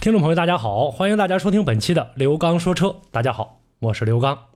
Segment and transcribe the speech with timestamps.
[0.00, 2.96] 听众朋友，大家好，欢迎大家收听本期的刘刚说车。
[3.10, 4.46] 大家好，我是刘刚。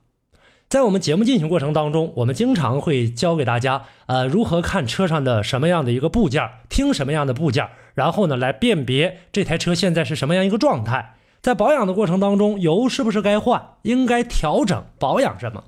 [0.67, 11.13] 在我们节目进行过程当中，我们经常会教给大家，呃，如何看车上的什么样的一个部件，听什么样的部件，然后呢，来辨别这台车现在是什么样一个状态。
[11.43, 15.65] 在保养的过程当中，油是不是该换，应该调整保养什么？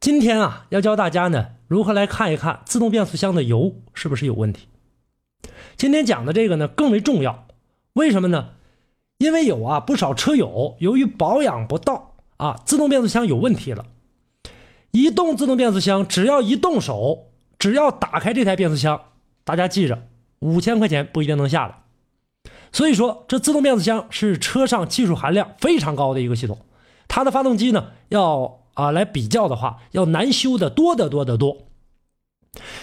[0.00, 4.68] 今天啊，要教大家呢，如何来看一看自动变速箱的油是不是有问题。
[5.76, 7.45] 今天讲的这个呢，更为重要。
[7.96, 8.50] 为什么呢？
[9.16, 13.86] 因为有啊不少车友由于保养不当啊，自动变速箱有问题了。
[14.90, 19.00] 一动自动变速箱，只要一动手，只要打开这台变速箱，
[19.44, 20.08] 大家记着，
[20.40, 21.84] 五千块钱不一定能下来。
[22.70, 26.58] 所以说，这自动变速箱是车上技术含量非常高的一个系统，
[27.08, 31.68] 它的发动机呢，要啊来比较的话，要难修的多得多得多。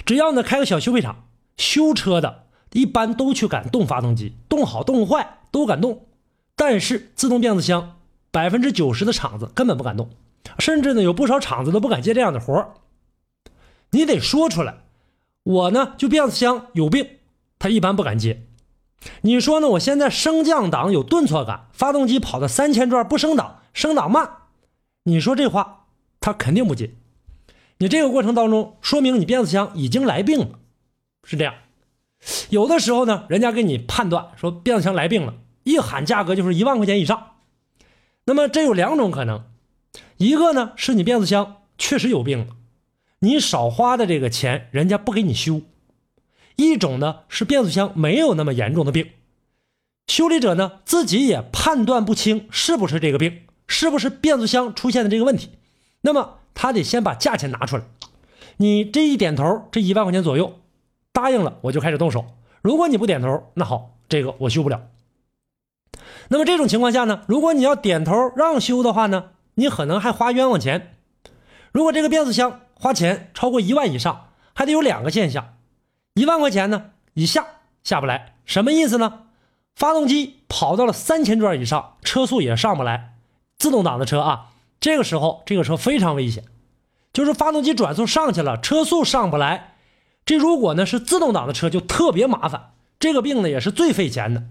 [0.07, 2.45] 只要呢开个小修配厂，修车的。
[2.73, 6.05] 一般都去敢动发动机，动好动坏都敢动，
[6.55, 7.97] 但是自动变速箱
[8.31, 10.09] 百分之九十的厂子根本不敢动，
[10.59, 12.73] 甚至呢有不少厂子都不敢接这样的活儿。
[13.91, 14.77] 你得说出来，
[15.43, 17.07] 我呢就变速箱有病，
[17.59, 18.43] 他一般不敢接。
[19.21, 19.67] 你说呢？
[19.69, 24.29] 我现在升降档有顿挫感，发动机跑到三千转不升档，升档慢，
[25.03, 25.87] 你说这话
[26.21, 26.91] 他肯定不接。
[27.79, 30.59] 你这个过程当中，说明你变速箱已经来病了，
[31.25, 31.53] 是这样。
[32.49, 37.31] 有的时候呢，人家给你判断说变速箱来病了，一喊价格就是一万块钱以上。
[38.25, 39.43] 那么这有两种可能，
[40.17, 42.47] 一个呢是你变速箱确实有病了，
[43.19, 45.61] 你少花的这个钱人家不给你修；
[46.55, 49.09] 一种呢是变速箱没有那么严重的病，
[50.07, 55.49] 修理者呢自己也判断不清是不是这个病，是不是变速箱出现的这个问题。
[56.01, 57.83] 那么他得先把价钱拿出来，
[58.57, 60.59] 你这一点头，这一万块钱左右。
[61.13, 62.25] 答应了，我就开始动手。
[62.61, 64.81] 如果你不点头，那好，这个我修不了。
[66.29, 70.95] 那么这种情况下呢，如果你要点头让修的话呢，你可能还花冤枉钱。
[71.71, 75.55] 如果这个变速箱花钱超过一万以上，还得有两个现象：
[76.15, 77.45] 一万块钱呢以下
[77.83, 79.25] 下不来，什么意思呢？
[79.75, 83.15] 发动机跑到了三千转以上，车速也上不来。
[83.57, 84.47] 自动挡的车啊，
[84.79, 86.43] 这个时候这个车非常危险，
[87.11, 89.72] 就是发动机转速上去了，车速上不来。
[90.25, 94.43] 这如果呢是自动挡的车就特别麻烦，这个病呢也是最费钱的，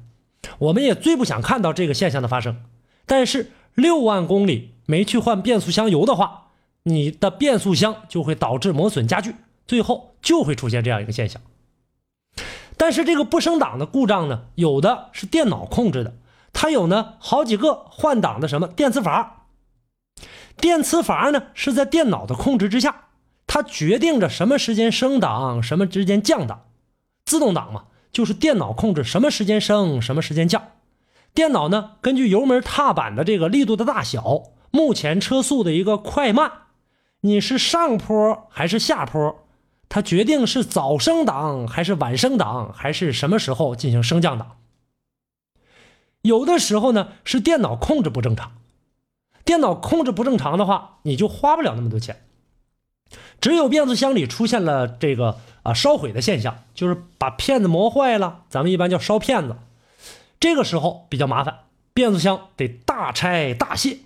[0.59, 2.63] 我们也最不想看到这个现象的发生。
[3.07, 6.49] 但是六万公里没去换变速箱油的话，
[6.83, 9.35] 你的变速箱就会导致磨损加剧，
[9.67, 11.41] 最后就会出现这样一个现象。
[12.77, 16.15] 但是这个不升档的故障呢，有的是电脑控制的，
[16.53, 19.47] 它有呢好几个换挡的什么电磁阀，
[20.57, 23.07] 电磁阀呢是在电脑的控制之下。
[23.47, 26.67] 它决定着什么时间升档，什么时间降档。
[27.25, 30.63] 自动挡嘛，就是电脑控制什么时间升，什么时间降。
[31.35, 36.51] 电脑呢，根据油门踏板的这个力度的大小，目前车速的一个快慢，
[37.21, 39.47] 你是上坡还是下坡，
[39.89, 44.57] 它决定是早升档还是晚升档，还是什么时候进行升降档。
[46.23, 48.53] 有的时候呢，是电脑控制不正常。
[49.45, 52.25] 电脑控制不正常的话，你就花不了那么多钱。
[53.43, 59.57] 只有变速箱里出现了这个啊烧毁的现象，就是把片子磨坏了，咱们一般叫烧片子。
[60.39, 61.59] 这个时候比较麻烦，
[61.93, 63.99] 变速箱得大拆大卸。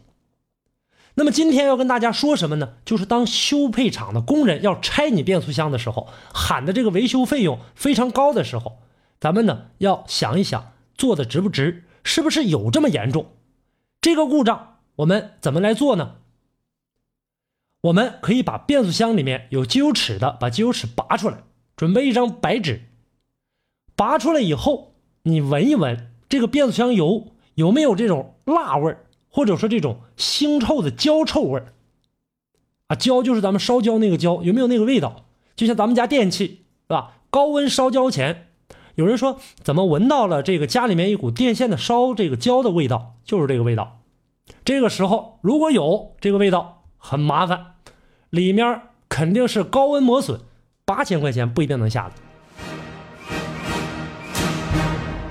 [1.16, 2.74] 那么今天要跟大家说什么呢？
[2.86, 8.78] 就是当修配厂的工人要拆你变速箱的时候，喊的这个维修费用非常高的时候，
[9.20, 13.32] 咱们呢要想一想做的值不值，是不是有这么严重？
[14.00, 16.16] 这个故障我们怎么来做呢？
[17.86, 21.38] 我们可以把变速箱里面有机油尺的，把机油尺拔出来，
[21.76, 22.82] 准备一张白纸，
[23.94, 28.96] 拔出来以后，你闻一闻这个变速箱油有没有这种辣味
[29.28, 31.74] 或者说这种腥臭的焦臭味儿
[32.88, 35.26] 啊，焦就是咱们烧焦那个焦，有没有那个味道？
[35.54, 37.18] 就像咱们家电器是吧？
[37.30, 38.48] 高温烧焦前，
[38.96, 44.00] 有人说怎么闻到了这个家里面一股电线的烧这个焦的味道，就是这个味道。
[44.64, 47.74] 这个时候如果有这个味道，很麻烦，
[48.30, 50.40] 里面肯定是高温磨损，
[50.84, 52.10] 八千块钱不一定能下来。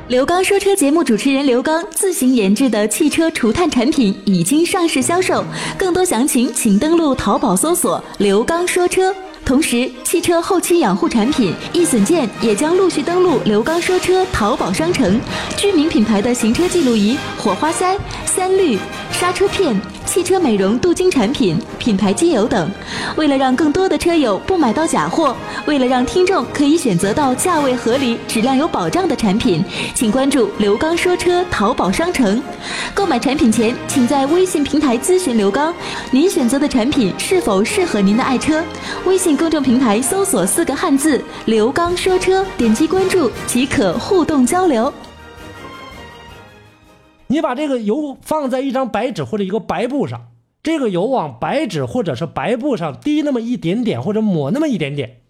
[0.08, 5.44] 刘刚说车节目主持人刘刚自行研制的汽车除碳产品已经上市销售，
[5.80, 9.14] 更多详情请登录淘宝搜索“刘刚说车”。
[9.44, 15.20] 同时，汽车后期养护产品、易损件也将陆续登陆刘刚说车淘宝商城。
[15.58, 18.78] 知名品牌的行车记录仪、火花塞、三滤、
[19.12, 19.76] 刹车片。
[20.06, 22.70] 汽车美容镀金产品、品牌机油等，
[23.18, 25.36] 为了让更多的车友不买到假货，
[25.66, 29.64] 为了让听众可以选择到价位合理、质量有保障的产品，
[29.94, 32.42] 请关注刘刚说车淘宝商城。
[32.94, 35.74] 购买产品前，请在微信平台咨询刘刚，
[36.12, 38.64] 您选择的产品是否适合您的爱车。
[39.06, 44.94] 微信公众平台搜索四个汉字“刘刚说车”，点击关注即可互动交流。
[47.28, 50.32] 你把这个油放在一张白纸或者一个白布上，
[50.62, 55.22] 这个油往白纸或者是白布上滴那么一点点，或者抹那么一点点，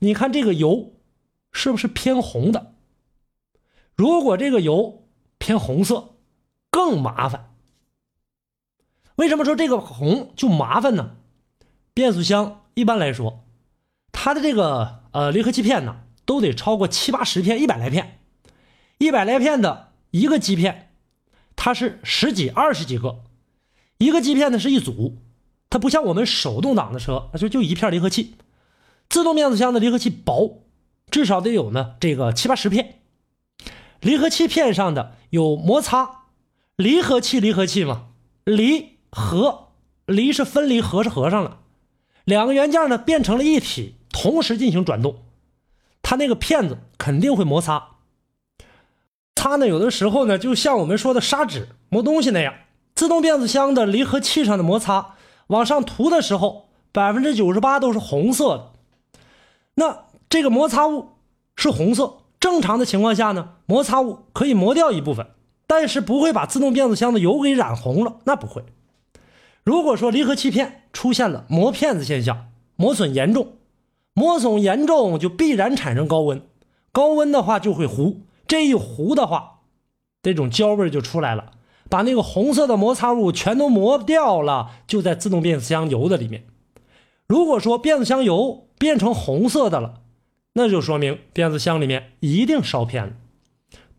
[0.00, 0.92] 你看这个油
[1.52, 2.74] 是不是偏红的？
[3.96, 5.06] 如果这个油
[5.38, 6.16] 偏红色，
[6.70, 7.50] 更麻烦。
[9.16, 11.16] 为什么说这个红就麻烦呢？
[11.92, 13.44] 变速箱一般来说，
[14.12, 18.18] 它的这个呃离合器片呢，都得超过七八十片、一百来片，
[18.98, 20.89] 一百来片的一个机片。
[21.62, 23.20] 它是十几、二十几个，
[23.98, 25.18] 一个机片呢是一组，
[25.68, 28.36] 它不像我们手动挡的车，那就就一片离合器。
[29.10, 30.62] 自动变速箱的离合器薄，
[31.10, 33.00] 至少得有呢这个七八十片。
[34.00, 36.22] 离合器片上的有摩擦，
[36.76, 38.06] 离合器离合器嘛，
[38.44, 39.68] 离合
[40.06, 41.58] 离是分离，合是合上了，
[42.24, 45.24] 两个元件呢变成了一体，同时进行转动，
[46.00, 47.89] 它那个片子肯定会摩擦。
[49.42, 52.52] 它呢，有的时候呢，就像我们说的砂纸磨东西那样，
[52.94, 55.14] 自动变速箱的离合器上的摩擦
[55.46, 58.72] 往上涂的时候，百分之九十八都是红色的。
[59.76, 61.12] 那这个摩擦物
[61.56, 65.26] 是红色，正常的情况下呢，摩擦物可以磨掉一部分，
[65.66, 68.62] 但是不会把自动变速箱的油给染红了，那不会。
[69.64, 73.54] 如果说离合器片出现了磨片子现象，磨损严重，
[74.12, 76.42] 磨损严重就必然产生高温，
[76.92, 78.20] 高温的话就会糊。
[78.50, 79.60] 这一糊的话，
[80.24, 81.52] 这种焦味就出来了，
[81.88, 86.48] 把那个红色的摩擦物全都磨掉了，就在自动变速箱油的里面。
[87.28, 90.00] 如果说变速箱油变成红色的了，
[90.54, 93.12] 那就说明变速箱里面一定烧偏了。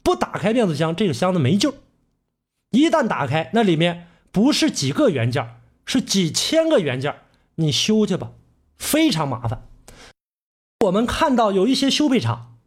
[0.03, 1.74] 不打开变速箱，这个箱子没救。
[2.71, 7.15] 一旦打开，那里面不是几个元件，是几千个元件，
[7.56, 8.33] 你修去吧，
[8.77, 9.69] 非常麻烦。
[10.81, 12.57] 我们看到有一些修配厂，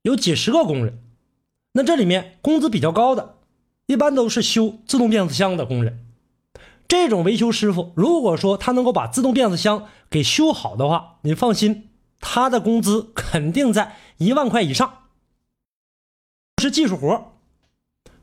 [0.00, 1.02] 有几十个工人。
[1.72, 3.36] 那这里面工资比较高的，
[3.86, 6.04] 一般都是修自动变速箱的工人。
[6.88, 14.94] 这种维修师傅，如果说他能够把自动变速箱给修好的话，你放心，他的工资肯定在一万块以上。
[16.62, 17.32] 是技术活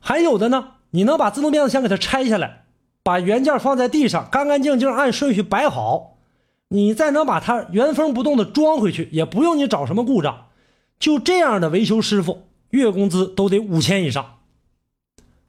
[0.00, 2.64] 还有的呢，你能把自动变速箱给它拆下来，
[3.04, 6.18] 把原件放在地上，干干净净按顺序摆好，
[6.68, 10.48] 你再能把它原封不动的装回去，也不用你找什么故障。
[10.98, 12.45] 就这样的维修师傅。
[12.76, 14.38] 月工资都得五千以上，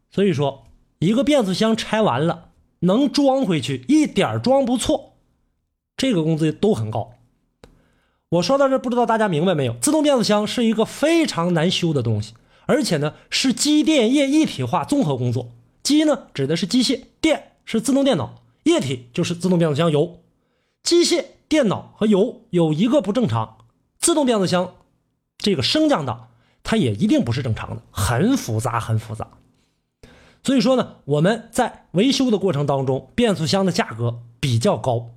[0.10, 0.66] 所以说
[1.00, 5.14] 一个变速箱拆完了能装回去，一点装不错，
[5.96, 7.12] 这个工资都很高。
[8.30, 9.76] 我说到这，不知道大家明白没有？
[9.82, 12.34] 自动变速箱是一个非常难修的东西，
[12.66, 15.52] 而且呢是机电液一体化综合工作。
[15.84, 20.20] 机呢指的是机械，电是自动电脑，液体就是自动变速箱油。
[20.84, 23.58] 机械、电脑和油有一个不正常，
[23.98, 24.74] 自动变速箱
[25.38, 26.30] 这个升降档。
[26.70, 29.30] 它也一定不是正常的，很复杂，很复杂。
[30.44, 35.12] 所以说呢，我们在维修的过程当中，变速箱的价格比较高。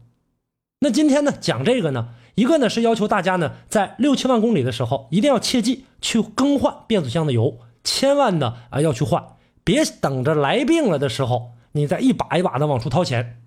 [0.79, 9.25] 那今天呢，讲这个呢，一个呢是要求大家呢，在六七万公里的时候，一定要切记去更换变速箱的油，千万呢啊要去换，
[9.65, 13.43] 别等着来病了的时候，你再一把一把的往出掏钱。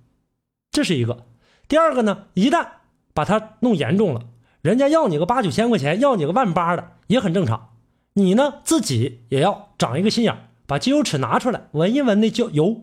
[0.71, 1.25] 这是一个。
[1.69, 2.67] 第二个呢，一旦
[3.13, 4.25] 把它弄严重了，
[4.61, 7.69] 人家要你个八九千块钱，要你个万八的，也很正常。
[8.15, 12.81] 你呢，自己也要长一个心眼把机油尺拿出来闻一闻那焦油，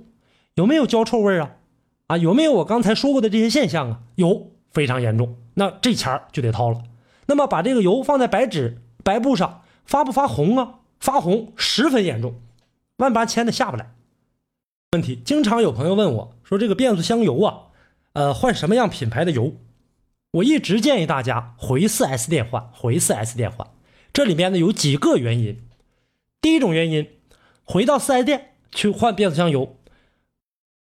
[0.54, 1.52] 有没有焦臭味啊？
[2.08, 4.00] 啊，有没有我刚才说过的这些现象啊？
[4.16, 6.82] 有，非常严重，那这钱就得掏了。
[7.26, 10.74] 那么把这个油放在白纸白布上，发不发红啊？
[10.98, 12.34] 发红十分严重，
[12.96, 13.94] 万八千的下不来。
[14.92, 17.70] 问题，经常有朋友问我说：“这个变速箱油啊，
[18.14, 19.54] 呃，换什么样品牌的油？”
[20.32, 23.68] 我一直建议大家回 4S 店换，回 4S 店换。
[24.12, 25.60] 这里面呢有几个原因。
[26.40, 27.08] 第一种原因，
[27.64, 29.76] 回到 4S 店去换变速箱油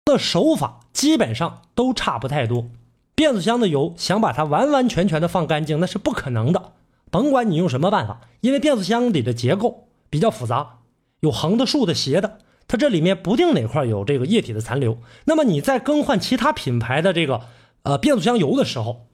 [0.05, 2.69] 的手法基本上都差不太多。
[3.15, 6.73] 变速箱的油想把它完完全全的放干净，那是不可能的。
[7.09, 10.81] 甭管你用什么办法，因为变速箱里的结构比较复杂，
[11.21, 14.99] 有横的、竖的、斜的，它这里面不定哪块有这个液体的残留。
[15.25, 17.41] 那么你在更换其他品牌的这个
[17.81, 19.07] 呃变速箱油的时候，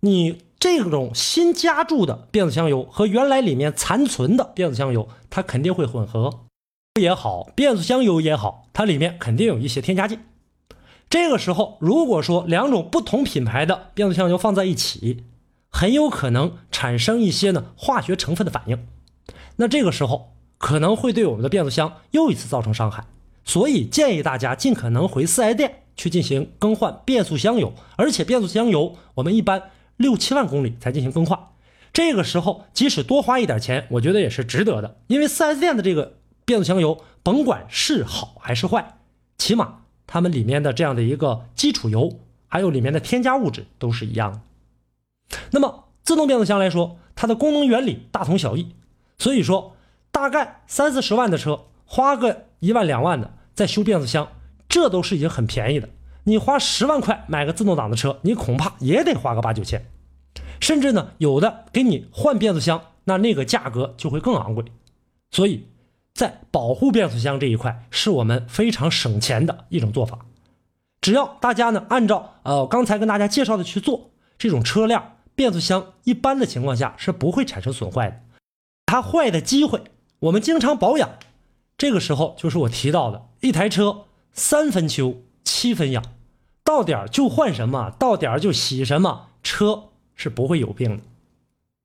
[0.00, 6.46] 你这种新加注的变速箱油和原来里面残存的变速箱油，它肯定会混合。
[7.00, 10.18] 也好，变速箱油也好，它里面肯定有一些添加剂。
[11.08, 15.24] 这个时候，如果说两种不同品牌的变速箱油放在一起，
[15.70, 18.84] 很有可能产生一些呢化学成分的反应，
[19.56, 23.04] 那这个时候可能会对我们的变速箱又一次造成伤害，
[23.44, 29.62] 所以建议大家尽可能回四 S 店去进行更换变速箱油，而且变速箱油我们一般
[29.98, 31.38] 六七万公里才进行更换，
[31.92, 38.98] 这个时候即使多花一点钱，我觉得也是值得的，因为四 S 店的这个变速箱油甭管是好还是坏，
[39.36, 44.40] 起码它们里面的这样的一个基础油，还有里面的添加物质都是一样的。
[45.50, 48.74] 那么自动变速箱来说，它的功能原理大同小异，
[49.18, 49.76] 所以说
[50.12, 54.28] 大概三四十万的车，花个一万两万的再修变速箱，
[54.68, 55.88] 这都是已经很便宜的。
[56.28, 59.90] 你花十万块买个自动挡的车，你恐怕也得花个八九千，
[60.60, 64.64] 甚至呢有的给你换变速箱，那那个价格就会更昂贵。
[65.30, 65.66] 所以
[66.14, 70.20] 在保护变速箱这一块，是我们非常省钱的一种做法。
[71.00, 75.14] 只要大家呢按照呃刚才跟大家介绍的去做，这种车辆。
[75.34, 78.20] 变速箱一般的情况下是不会产生损坏的，
[78.86, 79.80] 它坏的机会，
[80.18, 81.10] 我们经常保养，
[81.76, 86.02] 这个时候就是我提到的，一台车三分修七分养，
[86.68, 89.84] 到点儿就换什么，到点儿就洗什么，车
[90.14, 91.02] 是不会有病的。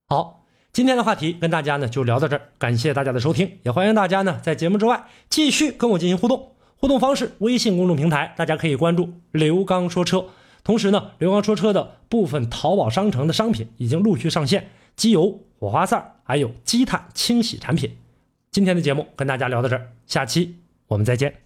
[0.09, 10.25] 好，今天的话题跟大家呢就聊到这儿，感谢大家的收听，也欢迎大家呢在节目之外继续跟我进行互动，互动方式微信公众平台，大家可以关注刘刚说车。
[10.65, 17.95] 同时呢，刘刚说车的部分淘宝商城的商品已经陆续上线，机油、火花塞还有积碳清洗产品。
[18.51, 21.42] 今天的节目跟大家聊到这儿，下期我们再见。